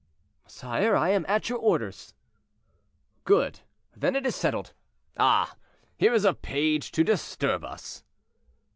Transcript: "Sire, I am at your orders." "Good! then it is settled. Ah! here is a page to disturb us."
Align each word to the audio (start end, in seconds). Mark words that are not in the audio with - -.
"Sire, 0.47 0.95
I 0.95 1.09
am 1.09 1.25
at 1.27 1.47
your 1.47 1.59
orders." 1.59 2.15
"Good! 3.23 3.59
then 3.95 4.15
it 4.15 4.25
is 4.25 4.35
settled. 4.35 4.73
Ah! 5.15 5.55
here 5.95 6.15
is 6.15 6.25
a 6.25 6.33
page 6.33 6.91
to 6.93 7.03
disturb 7.03 7.63
us." 7.63 8.03